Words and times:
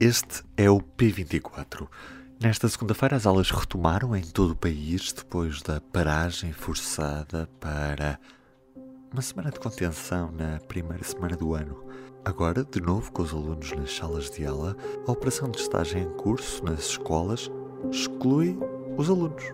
este 0.00 0.42
é 0.56 0.68
o 0.68 0.80
P24. 0.80 1.88
Nesta 2.42 2.68
segunda-feira 2.68 3.16
as 3.16 3.26
aulas 3.26 3.50
retomaram 3.50 4.14
em 4.14 4.22
todo 4.22 4.50
o 4.50 4.56
país 4.56 5.12
depois 5.12 5.62
da 5.62 5.80
paragem 5.80 6.52
forçada 6.52 7.48
para 7.60 8.18
uma 9.12 9.22
semana 9.22 9.50
de 9.50 9.60
contenção 9.60 10.32
na 10.32 10.58
primeira 10.66 11.04
semana 11.04 11.36
do 11.36 11.54
ano. 11.54 11.84
Agora, 12.24 12.64
de 12.64 12.80
novo 12.80 13.12
com 13.12 13.22
os 13.22 13.32
alunos 13.32 13.70
nas 13.72 13.94
salas 13.94 14.30
de 14.30 14.44
aula, 14.44 14.76
a 15.06 15.12
operação 15.12 15.48
de 15.48 15.58
estágio 15.60 15.98
em 15.98 16.10
curso 16.16 16.64
nas 16.64 16.80
escolas 16.80 17.50
exclui 17.90 18.58
os 18.96 19.08
alunos. 19.08 19.44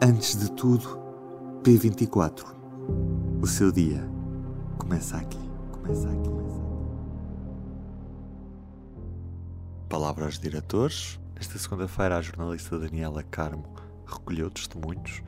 Antes 0.00 0.36
de 0.36 0.50
tudo, 0.52 0.98
P24. 1.62 2.44
O 3.40 3.46
seu 3.46 3.72
dia 3.72 4.08
começa 4.78 5.16
aqui. 5.16 5.51
Começa 5.82 6.08
aqui. 6.08 6.30
Palavra 9.90 10.26
aos 10.26 10.38
diretores. 10.38 11.18
Nesta 11.34 11.58
segunda-feira, 11.58 12.16
a 12.16 12.22
jornalista 12.22 12.78
Daniela 12.78 13.24
Carmo 13.24 13.74
recolheu 14.06 14.48
testemunhos. 14.48 15.22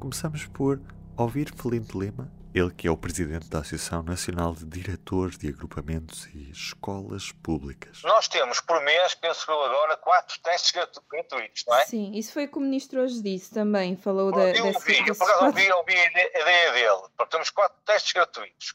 Começamos 0.00 0.46
por 0.46 0.80
ouvir 1.14 1.52
Felipe 1.54 1.98
Lima, 1.98 2.32
ele 2.54 2.70
que 2.70 2.88
é 2.88 2.90
o 2.90 2.96
presidente 2.96 3.50
da 3.50 3.58
Associação 3.58 4.02
Nacional 4.02 4.54
de 4.54 4.64
Diretores 4.64 5.36
de 5.36 5.48
Agrupamentos 5.48 6.26
e 6.34 6.50
Escolas 6.50 7.30
Públicas. 7.30 8.00
Nós 8.02 8.28
temos 8.28 8.62
por 8.62 8.82
mês, 8.82 9.14
penso 9.14 9.44
eu 9.50 9.62
agora, 9.62 9.94
quatro 9.98 10.40
testes 10.40 10.72
gratuitos, 10.72 11.64
não 11.68 11.76
é? 11.76 11.84
Sim, 11.84 12.12
isso 12.14 12.32
foi 12.32 12.46
o 12.46 12.48
que 12.48 12.56
o 12.56 12.62
ministro 12.62 13.02
hoje 13.02 13.22
disse 13.22 13.52
também, 13.52 13.94
falou 13.94 14.32
da, 14.32 14.50
eu 14.52 14.68
ouvi, 14.68 14.98
eu 15.06 15.14
ouvi, 15.44 15.70
ouvi 15.70 15.92
a 15.94 16.40
ideia 16.40 16.72
dele. 16.72 17.02
Portanto, 17.14 17.30
temos 17.30 17.50
quatro 17.50 17.76
testes 17.84 18.12
gratuitos. 18.14 18.74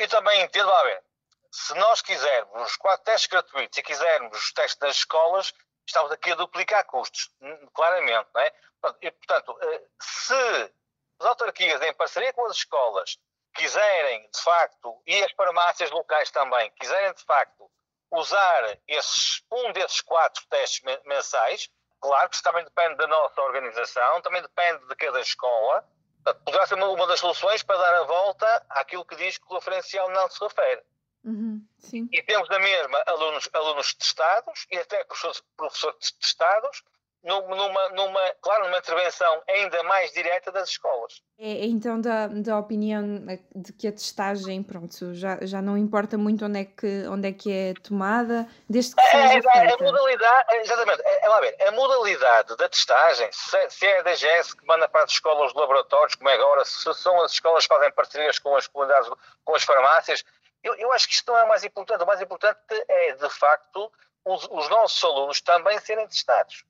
E 0.00 0.08
também 0.08 0.40
entendo, 0.40 0.72
ver, 0.84 1.04
se 1.52 1.74
nós 1.74 2.00
quisermos 2.00 2.62
os 2.70 2.76
quatro 2.76 3.04
testes 3.04 3.28
gratuitos 3.28 3.76
e 3.76 3.82
quisermos 3.82 4.34
os 4.34 4.50
testes 4.54 4.78
das 4.78 4.96
escolas, 4.96 5.52
estamos 5.86 6.10
aqui 6.10 6.32
a 6.32 6.36
duplicar 6.36 6.86
custos, 6.86 7.30
hum, 7.38 7.68
claramente, 7.74 8.26
não 8.34 8.40
é? 8.40 8.52
E, 9.02 9.10
portanto, 9.10 9.58
eh, 9.60 9.82
se 10.00 10.72
as 11.20 11.26
autarquias, 11.26 11.82
em 11.82 11.92
parceria 11.92 12.32
com 12.32 12.46
as 12.46 12.56
escolas, 12.56 13.18
quiserem, 13.54 14.22
de 14.30 14.40
facto, 14.40 15.02
e 15.06 15.22
as 15.22 15.32
farmácias 15.32 15.90
locais 15.90 16.30
também, 16.30 16.70
quiserem, 16.80 17.12
de 17.12 17.24
facto, 17.24 17.70
usar 18.10 18.78
esses, 18.88 19.42
um 19.52 19.70
desses 19.72 20.00
quatro 20.00 20.42
testes 20.48 20.80
men- 20.82 21.00
mensais, 21.04 21.68
claro 22.00 22.30
que 22.30 22.36
isso 22.36 22.42
também 22.42 22.64
depende 22.64 22.94
da 22.96 23.06
nossa 23.06 23.38
organização, 23.42 24.22
também 24.22 24.40
depende 24.40 24.88
de 24.88 24.96
cada 24.96 25.20
escola, 25.20 25.86
poderá 26.44 26.66
ser 26.66 26.74
uma, 26.74 27.06
das 27.06 27.20
soluções 27.20 27.62
para 27.62 27.78
dar 27.78 27.94
a 28.00 28.04
volta 28.04 28.66
àquilo 28.70 29.04
que 29.04 29.16
diz 29.16 29.38
que 29.38 29.44
o 29.48 29.54
referencial 29.54 30.10
não 30.10 30.28
se 30.28 30.42
refere. 30.42 30.82
Uhum. 31.24 31.62
E 32.12 32.22
temos 32.22 32.48
na 32.48 32.58
mesma 32.58 33.02
alunos, 33.06 33.48
alunos 33.52 33.94
testados 33.94 34.66
e 34.70 34.78
até 34.78 35.04
professores, 35.04 35.42
professores 35.56 36.12
testados, 36.12 36.82
numa, 37.22 37.88
numa, 37.90 38.20
claro, 38.40 38.64
numa 38.64 38.78
intervenção 38.78 39.42
ainda 39.48 39.82
mais 39.82 40.10
direta 40.12 40.50
das 40.50 40.70
escolas. 40.70 41.22
É, 41.38 41.50
é 41.50 41.66
então 41.66 42.00
da, 42.00 42.26
da 42.28 42.58
opinião 42.58 43.02
de 43.54 43.72
que 43.72 43.86
a 43.88 43.92
testagem, 43.92 44.62
pronto, 44.62 45.12
já, 45.14 45.38
já 45.42 45.60
não 45.60 45.76
importa 45.76 46.16
muito 46.16 46.44
onde 46.46 46.60
é 46.60 46.64
que, 46.64 47.06
onde 47.08 47.28
é, 47.28 47.32
que 47.32 47.52
é 47.52 47.74
tomada, 47.82 48.48
desde 48.68 48.94
que 48.94 49.00
É, 49.02 49.10
seja 49.10 49.34
é, 49.34 49.38
a 49.38 49.68
feita. 49.68 49.84
modalidade, 49.84 50.54
é, 50.54 50.60
exatamente, 50.60 51.02
é, 51.04 51.24
é 51.24 51.28
lá 51.28 51.40
ver, 51.40 51.56
a 51.66 51.72
modalidade 51.72 52.56
da 52.56 52.68
testagem, 52.68 53.28
se, 53.32 53.70
se 53.70 53.86
é 53.86 54.00
a 54.00 54.02
DGS 54.02 54.56
que 54.56 54.66
manda 54.66 54.88
para 54.88 55.04
as 55.04 55.10
escolas 55.10 55.50
os 55.50 55.54
laboratórios, 55.54 56.14
como 56.14 56.28
é 56.28 56.34
agora, 56.34 56.64
se 56.64 56.92
são 56.94 57.20
as 57.22 57.32
escolas 57.32 57.66
que 57.66 57.74
fazem 57.74 57.92
parcerias 57.92 58.38
com 58.38 58.56
as 58.56 58.66
comunidades, 58.66 59.10
com 59.44 59.54
as 59.54 59.62
farmácias, 59.62 60.24
eu, 60.62 60.74
eu 60.74 60.92
acho 60.92 61.08
que 61.08 61.14
isto 61.14 61.30
não 61.30 61.38
é 61.38 61.44
o 61.44 61.48
mais 61.48 61.64
importante. 61.64 62.02
O 62.02 62.06
mais 62.06 62.20
importante 62.20 62.58
é, 62.88 63.12
de 63.12 63.30
facto, 63.30 63.90
os, 64.24 64.46
os 64.50 64.68
nossos 64.68 65.02
alunos 65.02 65.40
também 65.40 65.78
serem 65.80 66.06
testados. 66.06 66.64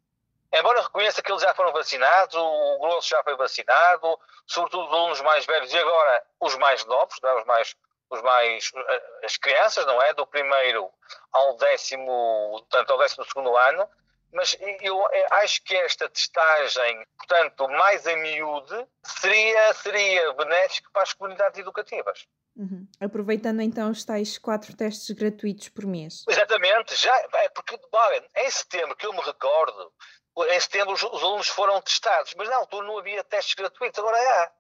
Embora 0.52 0.78
eu 0.78 0.82
reconheça 0.82 1.22
que 1.22 1.30
eles 1.30 1.42
já 1.42 1.54
foram 1.54 1.72
vacinados, 1.72 2.34
o 2.34 2.78
grosso 2.80 3.08
já 3.08 3.22
foi 3.22 3.36
vacinado, 3.36 4.18
sobretudo 4.46 4.86
os 4.86 4.92
alunos 4.92 5.20
mais 5.20 5.46
velhos 5.46 5.72
e 5.72 5.78
agora 5.78 6.24
os 6.40 6.56
mais 6.56 6.84
novos, 6.86 7.16
é? 7.22 7.34
os 7.34 7.44
mais, 7.46 7.76
os 8.10 8.22
mais, 8.22 8.72
eh, 8.74 9.02
as 9.24 9.36
crianças, 9.36 9.86
não 9.86 10.02
é? 10.02 10.12
Do 10.12 10.26
primeiro 10.26 10.90
ao 11.32 11.56
décimo, 11.56 12.50
portanto, 12.58 12.90
ao 12.90 12.98
décimo 12.98 13.24
segundo 13.24 13.56
ano, 13.56 13.88
mas 14.32 14.56
eu 14.80 15.06
eh, 15.12 15.26
acho 15.42 15.62
que 15.62 15.76
esta 15.76 16.08
testagem, 16.08 17.06
portanto, 17.16 17.68
mais 17.68 18.06
a 18.06 18.16
miúde, 18.16 18.86
seria, 19.04 19.72
seria 19.74 20.32
benéfico 20.32 20.90
para 20.92 21.02
as 21.02 21.12
comunidades 21.12 21.60
educativas. 21.60 22.26
Uhum. 22.56 22.86
Aproveitando 23.00 23.62
então 23.62 23.90
os 23.90 24.04
tais 24.04 24.36
quatro 24.36 24.76
testes 24.76 25.10
gratuitos 25.12 25.68
por 25.68 25.86
mês. 25.86 26.24
Exatamente, 26.28 26.94
já, 26.96 27.16
é 27.34 27.48
porque, 27.50 27.78
olha, 27.92 28.24
em 28.36 28.50
setembro, 28.50 28.96
que 28.96 29.06
eu 29.06 29.12
me 29.12 29.20
recordo, 29.20 29.92
em 30.36 30.60
setembro 30.60 30.94
os, 30.94 31.02
os 31.02 31.22
alunos 31.22 31.48
foram 31.48 31.80
testados, 31.82 32.34
mas 32.34 32.48
na 32.48 32.56
altura 32.56 32.86
não 32.86 32.98
havia 32.98 33.22
testes 33.24 33.54
gratuitos, 33.54 33.98
agora 33.98 34.16
há. 34.16 34.42
É? 34.44 34.52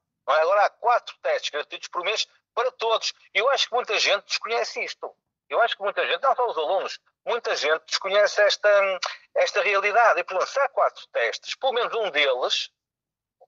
Agora 0.42 0.66
há 0.66 0.70
quatro 0.70 1.16
testes 1.22 1.50
gratuitos 1.50 1.88
por 1.88 2.04
mês 2.04 2.26
para 2.54 2.70
todos. 2.72 3.12
E 3.34 3.38
eu 3.38 3.48
acho 3.50 3.68
que 3.68 3.74
muita 3.74 3.98
gente 3.98 4.26
desconhece 4.26 4.82
isto. 4.84 5.14
Eu 5.48 5.60
acho 5.60 5.76
que 5.76 5.82
muita 5.82 6.06
gente, 6.06 6.22
não 6.22 6.36
só 6.36 6.48
os 6.48 6.56
alunos, 6.56 7.00
muita 7.24 7.56
gente 7.56 7.82
desconhece 7.86 8.40
esta, 8.42 9.00
esta 9.34 9.62
realidade. 9.62 10.20
E, 10.20 10.24
portanto, 10.24 10.48
se 10.48 10.60
há 10.60 10.68
quatro 10.68 11.04
testes, 11.08 11.56
pelo 11.56 11.72
menos 11.72 11.92
um 11.94 12.10
deles 12.10 12.70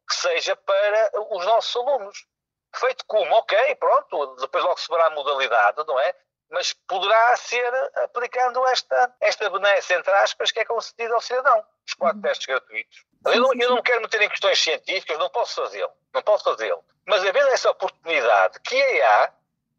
que 0.08 0.16
seja 0.16 0.56
para 0.56 1.10
os 1.30 1.44
nossos 1.46 1.76
alunos. 1.76 2.26
Feito 2.74 3.04
como, 3.06 3.34
ok, 3.34 3.74
pronto, 3.76 4.36
depois 4.36 4.64
logo 4.64 4.78
se 4.78 4.88
verá 4.88 5.06
a 5.06 5.10
modalidade, 5.10 5.84
não 5.86 6.00
é? 6.00 6.16
Mas 6.52 6.74
poderá 6.86 7.34
ser 7.36 7.72
aplicando 8.04 8.64
esta, 8.68 9.14
esta 9.20 9.48
benéfica, 9.48 9.94
entre 9.94 10.12
aspas, 10.12 10.52
que 10.52 10.60
é 10.60 10.64
concedida 10.66 11.14
ao 11.14 11.20
cidadão. 11.20 11.64
Os 11.86 11.94
quatro 11.94 12.18
Uhum. 12.18 12.22
testes 12.22 12.46
gratuitos. 12.46 13.04
Eu 13.24 13.40
não, 13.40 13.50
eu 13.54 13.70
não 13.70 13.82
quero 13.82 14.02
meter 14.02 14.20
em 14.20 14.28
questões 14.28 14.62
científicas, 14.62 15.18
não 15.18 15.30
posso 15.30 15.62
fazê-lo. 15.62 15.90
Não 16.12 16.22
posso 16.22 16.44
fazê-lo. 16.44 16.84
Mas 17.06 17.24
havendo 17.24 17.48
essa 17.48 17.70
oportunidade, 17.70 18.60
que 18.60 18.76
é 18.76 19.02
há, 19.04 19.32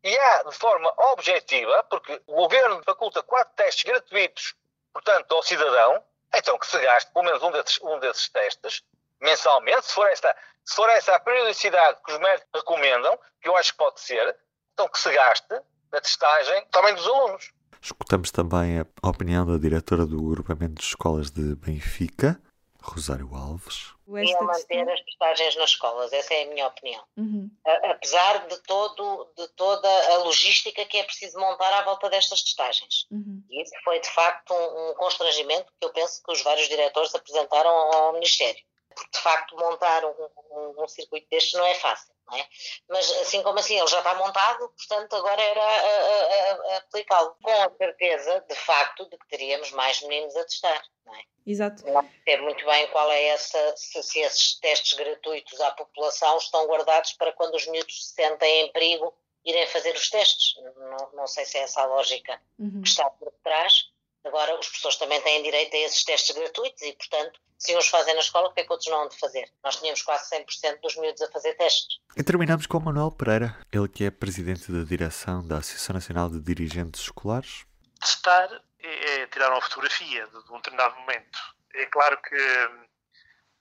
e 0.04 0.18
há 0.18 0.44
de 0.44 0.56
forma 0.56 0.92
objetiva, 1.14 1.84
porque 1.84 2.20
o 2.26 2.36
governo 2.36 2.82
faculta 2.84 3.22
quatro 3.22 3.54
testes 3.56 3.84
gratuitos, 3.84 4.56
portanto, 4.92 5.32
ao 5.34 5.44
cidadão, 5.44 6.04
então 6.34 6.58
que 6.58 6.66
se 6.66 6.80
gaste 6.80 7.12
pelo 7.14 7.26
menos 7.26 7.44
um 7.44 7.52
desses, 7.52 7.80
um 7.82 8.00
desses 8.00 8.28
testes, 8.30 8.84
mensalmente, 9.22 9.86
se 9.86 9.94
for, 9.94 10.08
esta, 10.10 10.36
se 10.66 10.76
for 10.76 10.90
essa 10.90 11.16
a 11.16 11.20
periodicidade 11.20 12.00
que 12.04 12.12
os 12.12 12.18
médicos 12.18 12.50
recomendam, 12.56 13.18
que 13.42 13.48
eu 13.48 13.56
acho 13.56 13.72
que 13.74 13.78
pode 13.78 14.00
ser, 14.02 14.36
então 14.74 14.88
que 14.90 14.98
se 14.98 15.12
gaste 15.14 15.62
na 15.94 16.02
testagem 16.02 16.66
também 16.72 16.94
dos 16.96 17.06
alunos. 17.08 17.52
Escutamos 17.82 18.32
também 18.32 18.80
a 18.80 18.86
opinião 19.08 19.46
da 19.46 19.58
diretora 19.58 20.06
do 20.06 20.18
agrupamento 20.32 20.76
de 20.76 20.84
escolas 20.84 21.30
de 21.30 21.56
Benfica, 21.56 22.42
Rosário 22.82 23.30
Alves. 23.36 23.92
e 24.08 24.20
Esta 24.24 24.40
a 24.40 24.44
manter 24.44 24.90
as 24.90 25.02
testagens 25.02 25.56
nas 25.58 25.70
escolas. 25.70 26.12
Essa 26.12 26.34
é 26.34 26.44
a 26.44 26.48
minha 26.48 26.68
opinião. 26.68 27.04
Uhum. 27.18 27.50
A- 27.66 27.92
Apesar 27.92 28.48
de, 28.48 28.58
todo, 28.64 29.30
de 29.38 29.48
toda 29.50 29.88
a 30.14 30.18
logística 30.24 30.84
que 30.86 30.98
é 30.98 31.04
preciso 31.04 31.38
montar 31.40 31.72
à 31.80 31.84
volta 31.84 32.10
destas 32.10 32.42
testagens. 32.42 33.06
Uhum. 33.12 33.44
E 33.50 33.62
isso 33.62 33.74
foi, 33.84 34.00
de 34.00 34.10
facto, 34.10 34.54
um, 34.54 34.92
um 34.92 34.94
constrangimento 34.96 35.66
que 35.80 35.86
eu 35.88 35.92
penso 35.92 36.22
que 36.24 36.32
os 36.32 36.42
vários 36.42 36.68
diretores 36.68 37.14
apresentaram 37.14 37.70
ao 37.70 38.14
Ministério. 38.14 38.62
Porque, 38.96 39.12
de 39.12 39.20
facto, 39.20 39.56
montar 39.58 40.06
um, 40.06 40.14
um, 40.52 40.84
um 40.84 40.88
circuito 40.88 41.28
destes 41.30 41.54
não 41.54 41.66
é 41.66 41.76
fácil. 41.76 42.13
É? 42.32 42.46
Mas, 42.90 43.12
assim 43.22 43.44
como 43.44 43.60
assim, 43.60 43.78
ele 43.78 43.88
já 43.88 43.98
está 44.00 44.16
montado, 44.16 44.70
portanto, 44.70 45.16
agora 45.16 45.42
era 45.42 46.78
aplicá-lo. 46.78 47.36
Com 47.44 47.52
a 47.64 47.70
certeza, 47.78 48.44
de 48.48 48.56
facto, 48.56 49.06
de 49.10 49.18
que 49.18 49.28
teríamos 49.28 49.72
mais 49.72 50.02
meninos 50.02 50.36
a 50.36 50.44
testar. 50.44 50.82
Não 51.06 51.14
é? 51.16 51.24
Exato. 51.46 51.86
não 51.86 52.10
sei 52.24 52.38
muito 52.38 52.66
bem 52.66 52.88
qual 52.88 53.12
é 53.12 53.26
essa, 53.26 53.76
se, 53.76 54.02
se 54.02 54.20
esses 54.20 54.58
testes 54.60 54.94
gratuitos 54.94 55.60
à 55.60 55.72
população 55.72 56.38
estão 56.38 56.66
guardados 56.66 57.14
para 57.14 57.34
quando 57.34 57.56
os 57.56 57.68
miúdos 57.68 58.08
se 58.08 58.14
sentem 58.14 58.62
em 58.62 58.72
perigo 58.72 59.14
irem 59.46 59.68
fazer 59.68 59.94
os 59.94 60.10
testes. 60.10 60.56
Não, 60.78 61.12
não 61.14 61.28
sei 61.28 61.44
se 61.46 61.58
é 61.58 61.62
essa 61.64 61.82
a 61.82 61.86
lógica 61.86 62.42
Uhum. 62.58 62.82
que 62.82 62.88
está 62.88 63.10
por 63.10 63.32
trás, 63.44 63.90
Agora, 64.26 64.58
os 64.58 64.68
professores 64.68 64.98
também 64.98 65.22
têm 65.22 65.44
direito 65.44 65.76
a 65.76 65.80
esses 65.80 66.04
testes 66.04 66.36
gratuitos 66.36 66.82
e, 66.82 66.94
portanto, 66.94 67.40
se 67.58 67.76
uns 67.78 67.88
fazem 67.88 68.14
na 68.14 68.22
escola, 68.22 68.48
porque 68.50 68.62
é 68.62 68.64
que 68.66 68.72
outros 68.72 68.90
não 68.90 69.04
hão 69.04 69.10
de 69.10 69.18
fazer? 69.18 69.52
Nós 69.64 69.78
tínhamos 69.78 70.02
quase 70.02 70.30
100% 70.30 70.82
dos 70.82 70.96
miúdos 70.98 71.22
a 71.22 71.32
fazer 71.32 71.54
testes. 71.56 72.00
E 72.16 72.24
terminamos 72.24 72.66
com 72.66 72.78
o 72.78 72.82
Manuel 72.82 73.12
Pereira, 73.12 73.58
ele 73.72 73.88
que 73.88 74.06
é 74.06 74.12
presidente 74.12 74.72
da 74.72 74.84
direção 74.84 75.46
da 75.46 75.58
Associação 75.58 75.94
Nacional 75.94 76.30
de 76.30 76.40
Dirigentes 76.40 77.02
Escolares. 77.02 77.66
Testar 78.00 78.50
é, 78.80 79.22
é 79.22 79.28
tirar 79.28 79.50
uma 79.50 79.62
fotografia 79.62 80.26
de, 80.28 80.44
de 80.44 80.52
um 80.52 80.58
determinado 80.58 80.96
momento. 81.00 81.40
É 81.74 81.86
claro 81.86 82.22
que 82.22 82.36
hum, 82.36 82.86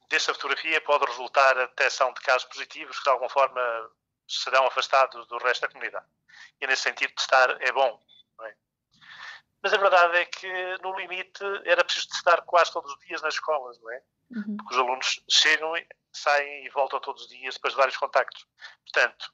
dessa 0.09 0.35
fotografia 0.35 0.81
pode 0.81 1.07
resultar 1.07 1.57
a 1.59 1.67
detecção 1.67 2.13
de 2.13 2.21
casos 2.21 2.45
positivos 2.49 2.99
que 2.99 3.05
de 3.05 3.11
alguma 3.11 3.31
forma 3.31 3.91
serão 4.29 4.67
afastados 4.67 5.27
do 5.29 5.39
resto 5.39 5.63
da 5.63 5.69
comunidade. 5.69 6.07
E 6.61 6.67
nesse 6.67 6.83
sentido, 6.83 7.13
testar 7.15 7.57
é 7.61 7.73
bom. 7.73 8.01
Mas 9.63 9.73
a 9.73 9.77
verdade 9.77 10.17
é 10.19 10.25
que, 10.25 10.79
no 10.83 10.97
limite, 10.99 11.45
era 11.65 11.85
preciso 11.85 12.09
testar 12.09 12.43
quase 12.43 12.73
todos 12.73 12.93
os 12.93 12.99
dias 13.07 13.23
nas 13.23 13.35
escolas, 13.35 13.79
não 13.81 13.93
é? 13.93 14.03
Uhum. 14.31 14.57
Porque 14.57 14.75
os 14.75 14.81
alunos 14.81 15.25
chegam, 15.31 15.73
saem 16.13 16.67
e 16.67 16.71
voltam 16.71 17.01
todos 17.01 17.23
os 17.23 17.29
dias 17.29 17.55
depois 17.55 17.73
de 17.73 17.79
vários 17.79 17.97
contactos. 17.97 18.45
Portanto, 18.85 19.33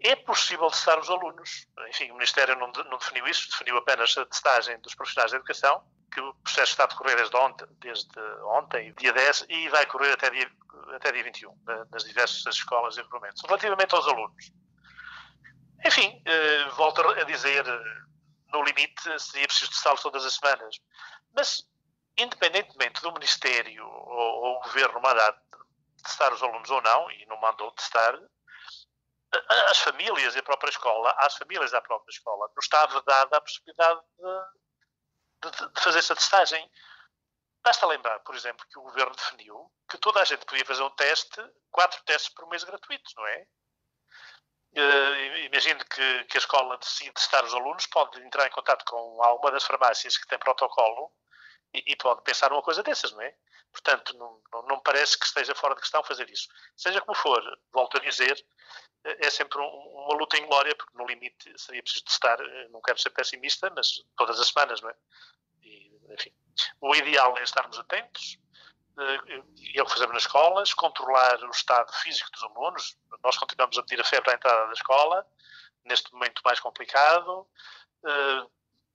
é 0.00 0.14
possível 0.14 0.68
testar 0.70 0.98
os 1.00 1.10
alunos. 1.10 1.66
Enfim, 1.88 2.10
o 2.10 2.14
Ministério 2.14 2.56
não, 2.56 2.70
não 2.70 2.98
definiu 2.98 3.26
isso, 3.26 3.50
definiu 3.50 3.76
apenas 3.78 4.16
a 4.16 4.26
testagem 4.26 4.78
dos 4.80 4.94
profissionais 4.94 5.32
da 5.32 5.38
educação, 5.38 5.82
que 6.12 6.20
o 6.20 6.34
processo 6.34 6.72
está 6.72 6.84
a 6.84 6.86
decorrer 6.86 7.16
desde 7.16 7.36
ontem, 7.36 7.66
desde 7.80 8.20
ontem, 8.44 8.94
dia 8.94 9.12
10, 9.12 9.46
e 9.48 9.68
vai 9.68 9.84
correr 9.86 10.12
até 10.12 10.30
dia, 10.30 10.48
até 10.94 11.10
dia 11.10 11.24
21, 11.24 11.58
nas 11.90 12.04
diversas 12.04 12.54
escolas 12.54 12.96
e 12.96 13.00
agrupamentos. 13.00 13.42
Relativamente 13.44 13.94
aos 13.94 14.06
alunos, 14.06 14.52
enfim, 15.84 16.22
eh, 16.24 16.68
volto 16.76 17.00
a 17.02 17.24
dizer, 17.24 17.64
no 18.54 18.62
limite, 18.62 19.20
seria 19.20 19.46
preciso 19.46 19.70
testá-los 19.70 20.00
todas 20.00 20.24
as 20.24 20.34
semanas. 20.34 20.76
Mas, 21.34 21.68
independentemente 22.16 23.02
do 23.02 23.12
Ministério 23.12 23.86
ou, 23.86 24.44
ou 24.44 24.56
o 24.56 24.60
Governo 24.60 25.00
mandar 25.00 25.36
testar 26.02 26.32
os 26.32 26.42
alunos 26.42 26.70
ou 26.70 26.80
não, 26.82 27.10
e 27.10 27.26
não 27.26 27.40
mandou 27.40 27.70
testar, 27.72 28.18
as 29.70 29.78
famílias 29.78 30.34
e 30.36 30.38
a 30.38 30.42
própria 30.42 30.70
escola, 30.70 31.14
às 31.18 31.36
famílias 31.36 31.72
da 31.72 31.80
própria 31.80 32.12
escola, 32.12 32.46
não 32.48 32.60
está 32.60 32.86
vedada 32.86 33.36
a 33.36 33.40
possibilidade 33.40 34.00
de, 35.42 35.50
de, 35.50 35.74
de 35.74 35.80
fazer 35.80 35.98
essa 35.98 36.14
testagem. 36.14 36.70
Basta 37.62 37.86
lembrar, 37.86 38.20
por 38.20 38.34
exemplo, 38.36 38.64
que 38.70 38.78
o 38.78 38.82
governo 38.82 39.16
definiu 39.16 39.72
que 39.88 39.98
toda 39.98 40.20
a 40.20 40.24
gente 40.24 40.44
podia 40.46 40.64
fazer 40.64 40.82
um 40.82 40.90
teste, 40.90 41.40
quatro 41.70 42.00
testes 42.04 42.32
por 42.32 42.48
mês 42.48 42.62
gratuitos, 42.62 43.12
não 43.16 43.26
é? 43.26 43.46
Uh, 44.76 45.36
imagino 45.46 45.84
que, 45.84 46.24
que, 46.24 46.36
a 46.36 46.40
escola 46.40 46.76
decide 46.78 47.12
testar 47.12 47.44
os 47.44 47.54
alunos, 47.54 47.86
pode 47.86 48.20
entrar 48.20 48.46
em 48.46 48.50
contato 48.50 48.84
com 48.84 49.22
alguma 49.22 49.52
das 49.52 49.64
farmácias 49.64 50.18
que 50.18 50.26
tem 50.26 50.38
protocolo 50.38 51.12
e, 51.72 51.92
e 51.92 51.96
pode 51.96 52.22
pensar 52.22 52.50
numa 52.50 52.62
coisa 52.62 52.82
dessas, 52.82 53.12
não 53.12 53.22
é? 53.22 53.36
Portanto, 53.70 54.16
não, 54.16 54.40
não, 54.52 54.62
não, 54.66 54.80
parece 54.80 55.18
que 55.18 55.26
esteja 55.26 55.54
fora 55.54 55.74
de 55.74 55.80
questão 55.80 56.02
fazer 56.02 56.28
isso. 56.28 56.48
Seja 56.76 57.00
como 57.00 57.16
for, 57.16 57.40
volto 57.72 57.98
a 57.98 58.00
dizer, 58.00 58.36
é 59.04 59.30
sempre 59.30 59.58
um, 59.58 59.64
uma 59.64 60.16
luta 60.16 60.36
em 60.36 60.46
glória, 60.46 60.74
porque 60.74 60.96
no 60.96 61.06
limite 61.06 61.52
seria 61.56 61.82
preciso 61.82 62.04
testar, 62.04 62.38
não 62.70 62.80
quero 62.80 62.98
ser 62.98 63.10
pessimista, 63.10 63.70
mas 63.76 64.02
todas 64.16 64.40
as 64.40 64.48
semanas, 64.48 64.80
não 64.80 64.90
é? 64.90 64.94
E, 65.62 66.00
enfim, 66.10 66.32
o 66.80 66.94
ideal 66.94 67.36
é 67.38 67.42
estarmos 67.42 67.78
atentos, 67.78 68.38
eh, 68.38 68.43
e 68.96 69.78
é 69.78 69.82
o 69.82 69.86
que 69.86 69.92
fazemos 69.92 70.14
nas 70.14 70.22
escolas, 70.22 70.72
controlar 70.72 71.42
o 71.42 71.50
estado 71.50 71.92
físico 71.94 72.30
dos 72.30 72.42
alunos. 72.44 72.96
Nós 73.22 73.36
continuamos 73.36 73.76
a 73.76 73.82
pedir 73.82 74.00
a 74.00 74.04
febre 74.04 74.30
à 74.30 74.34
entrada 74.34 74.66
da 74.66 74.72
escola, 74.72 75.26
neste 75.84 76.12
momento 76.12 76.40
mais 76.44 76.60
complicado. 76.60 77.46
Eh, 78.04 78.46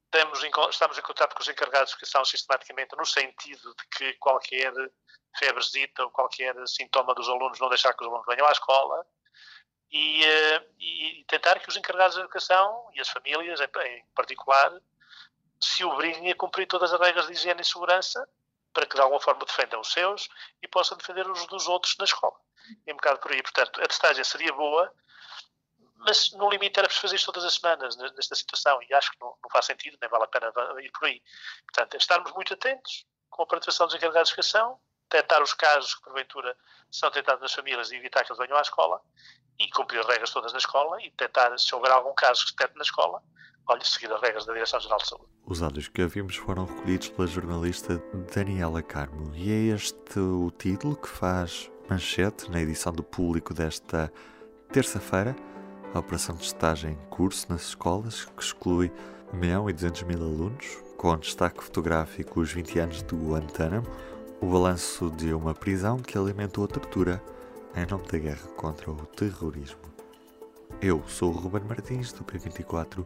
estamos 0.05 0.43
em, 0.43 0.51
estamos 0.69 0.97
em 0.97 1.01
contato 1.01 1.35
com 1.35 1.41
os 1.41 1.49
encarregados 1.49 1.89
de 1.89 1.95
educação 1.95 2.23
sistematicamente 2.23 2.95
no 2.95 3.05
sentido 3.05 3.75
de 3.75 3.87
que 3.89 4.13
qualquer 4.13 4.73
febrezita 5.37 6.03
ou 6.03 6.11
qualquer 6.11 6.55
sintoma 6.67 7.13
dos 7.13 7.27
alunos 7.27 7.59
não 7.59 7.69
deixar 7.69 7.93
que 7.93 8.01
os 8.03 8.07
alunos 8.07 8.25
venham 8.25 8.47
à 8.47 8.51
escola 8.51 9.05
e, 9.91 10.23
eh, 10.23 10.67
e 10.79 11.25
tentar 11.27 11.59
que 11.59 11.67
os 11.67 11.75
encarregados 11.75 12.15
de 12.15 12.21
educação 12.21 12.89
e 12.93 13.01
as 13.01 13.09
famílias 13.09 13.59
em 13.59 14.05
particular 14.15 14.79
se 15.59 15.83
obriguem 15.83 16.31
a 16.31 16.35
cumprir 16.35 16.67
todas 16.67 16.93
as 16.93 16.99
regras 16.99 17.27
de 17.27 17.33
higiene 17.33 17.61
e 17.61 17.65
segurança 17.65 18.27
para 18.73 18.85
que 18.85 18.95
de 18.95 19.01
alguma 19.01 19.19
forma 19.19 19.45
defendam 19.45 19.79
os 19.79 19.91
seus 19.91 20.29
e 20.61 20.67
possam 20.67 20.97
defender 20.97 21.29
os 21.29 21.45
dos 21.47 21.67
outros 21.67 21.95
na 21.97 22.05
escola. 22.05 22.35
É 22.85 22.93
um 22.93 22.97
bocado 22.97 23.19
por 23.19 23.31
aí. 23.31 23.41
Portanto, 23.41 23.81
a 23.81 23.87
testagem 23.87 24.23
seria 24.23 24.53
boa, 24.53 24.93
mas 25.97 26.31
no 26.31 26.49
limite 26.49 26.79
era 26.79 26.87
preciso 26.87 27.01
fazer 27.01 27.15
isto 27.15 27.25
todas 27.31 27.45
as 27.45 27.55
semanas 27.55 27.97
nesta 27.97 28.35
situação 28.35 28.79
e 28.81 28.93
acho 28.93 29.11
que 29.11 29.17
não, 29.19 29.35
não, 29.41 29.49
faz 29.51 29.65
sentido, 29.65 29.97
nem 30.01 30.09
vale 30.09 30.23
a 30.23 30.27
pena 30.27 30.51
ir 30.81 30.91
por 30.91 31.05
aí. 31.05 31.21
Portanto, 31.67 31.93
é 31.95 31.97
estarmos 31.97 32.31
muito 32.33 32.53
atentos 32.53 33.05
com 33.29 33.43
a 33.43 33.47
participação 33.47 33.87
dos 33.87 33.95
encarregados 33.95 34.29
de 34.29 34.33
educação, 34.33 34.79
detectar 35.09 35.41
os 35.41 35.53
casos 35.53 35.95
que 35.95 36.03
porventura 36.03 36.55
são 36.91 37.09
tentados 37.11 37.41
nas 37.41 37.53
famílias 37.53 37.91
e 37.91 37.95
evitar 37.95 38.23
que 38.23 38.31
eles 38.31 38.39
venham 38.39 38.57
à 38.57 38.61
escola 38.61 39.01
e 39.57 39.69
cumprir 39.71 39.99
as 39.99 40.05
regras 40.05 40.31
todas 40.31 40.53
na 40.53 40.59
escola 40.59 41.01
e 41.01 41.11
tentar, 41.11 41.57
se 41.57 41.73
houver 41.75 41.91
algum 41.91 42.13
caso 42.13 42.43
que 42.43 42.51
se 42.51 42.55
detecte 42.55 42.77
na 42.77 42.83
escola, 42.83 43.21
olhe, 43.69 43.85
seguir 43.85 44.11
as 44.11 44.21
regras 44.21 44.45
da 44.45 44.53
Direção-Geral 44.53 44.97
de 44.97 45.07
Saúde. 45.07 45.25
Os 45.45 45.61
áudios 45.61 45.87
que 45.87 46.01
ouvimos 46.01 46.35
foram 46.35 46.65
recolhidos 46.65 47.09
pela 47.09 47.27
jornalista 47.27 48.03
Daniela 48.33 48.81
Carmo 48.81 49.31
e 49.35 49.51
é 49.51 49.75
este 49.75 50.19
o 50.19 50.51
título 50.57 50.95
que 50.95 51.07
faz 51.07 51.71
manchete 51.89 52.49
na 52.51 52.61
edição 52.61 52.91
do 52.91 53.03
público 53.03 53.53
desta 53.53 54.11
terça-feira 54.71 55.35
a 55.93 55.99
operação 55.99 56.35
de 56.35 56.43
estágio 56.43 56.89
em 56.89 56.95
curso 57.09 57.47
nas 57.49 57.61
escolas, 57.69 58.25
que 58.25 58.43
exclui 58.43 58.91
1 59.33 59.37
milhão 59.37 59.69
e 59.69 59.73
200 59.73 60.03
mil 60.03 60.21
alunos, 60.21 60.77
com 60.97 61.17
destaque 61.17 61.63
fotográfico 61.63 62.41
os 62.41 62.51
20 62.51 62.79
anos 62.79 63.01
do 63.03 63.15
Guantánamo, 63.15 63.87
o 64.39 64.45
balanço 64.45 65.09
de 65.11 65.33
uma 65.33 65.53
prisão 65.53 65.97
que 65.97 66.17
alimentou 66.17 66.63
a 66.65 66.67
tortura 66.67 67.23
em 67.75 67.85
nome 67.85 68.07
da 68.07 68.17
guerra 68.17 68.47
contra 68.55 68.91
o 68.91 69.05
terrorismo. 69.07 69.79
Eu 70.81 71.03
sou 71.07 71.31
o 71.31 71.35
Ruben 71.35 71.63
Martins, 71.63 72.13
do 72.13 72.23
P24. 72.23 73.05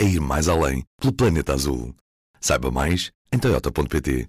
é 0.00 0.04
ir 0.04 0.20
mais 0.20 0.48
além 0.48 0.82
pelo 0.98 1.12
planeta 1.12 1.52
azul. 1.52 1.94
Saiba 2.40 2.70
mais 2.70 3.12
em 3.30 3.38
toyota.pt 3.38 4.28